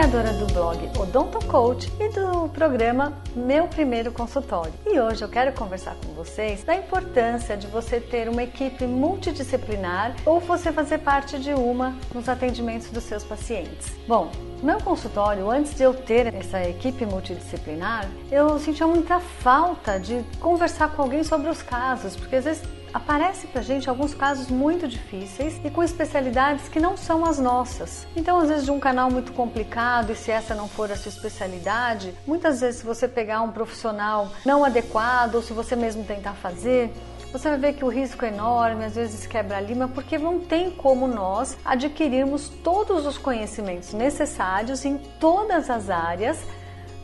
[0.00, 4.72] criadora do blog Odonto Coach e do programa Meu Primeiro Consultório.
[4.86, 10.16] E hoje eu quero conversar com vocês da importância de você ter uma equipe multidisciplinar
[10.24, 13.92] ou você fazer parte de uma nos atendimentos dos seus pacientes.
[14.08, 14.30] Bom,
[14.62, 20.96] meu consultório, antes de eu ter essa equipe multidisciplinar, eu sentia muita falta de conversar
[20.96, 25.60] com alguém sobre os casos, porque às vezes aparece pra gente alguns casos muito difíceis
[25.64, 28.06] e com especialidades que não são as nossas.
[28.16, 31.10] Então, às vezes, de um canal muito complicado, e se essa não for a sua
[31.10, 36.34] especialidade, muitas vezes, se você pegar um profissional não adequado ou se você mesmo tentar
[36.34, 36.92] fazer,
[37.32, 40.40] você vai ver que o risco é enorme, às vezes quebra a lima, porque não
[40.40, 46.38] tem como nós adquirirmos todos os conhecimentos necessários em todas as áreas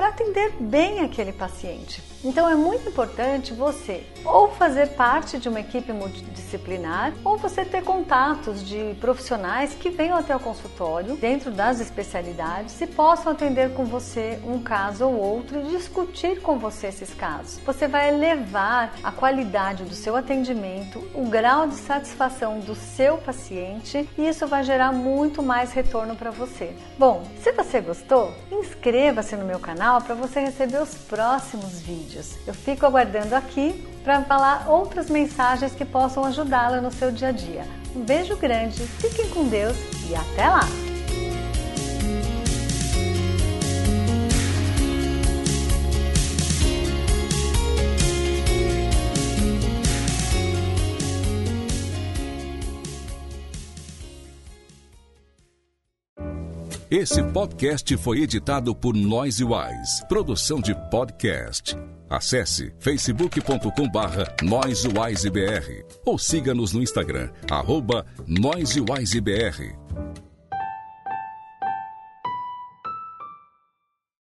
[0.00, 2.02] para atender bem aquele paciente.
[2.24, 7.82] Então é muito importante você ou fazer parte de uma equipe multidisciplinar ou você ter
[7.82, 13.84] contatos de profissionais que venham até o consultório dentro das especialidades e possam atender com
[13.84, 17.58] você um caso ou outro e discutir com você esses casos.
[17.64, 24.08] Você vai elevar a qualidade do seu atendimento, o grau de satisfação do seu paciente
[24.16, 26.74] e isso vai gerar muito mais retorno para você.
[26.98, 29.58] Bom, se você gostou, inscreva-se no meu
[29.90, 32.36] canal para você receber os próximos vídeos.
[32.46, 37.32] Eu fico aguardando aqui para falar outras mensagens que possam ajudá-la no seu dia a
[37.32, 37.64] dia.
[37.94, 39.76] Um beijo grande, fiquem com Deus
[40.08, 40.89] e até lá!
[56.90, 61.78] Esse podcast foi editado por Noise Wise, produção de podcast.
[62.08, 64.34] Acesse facebook.com barra
[66.04, 69.79] ou siga-nos no Instagram, arroba NoiseWiseBR.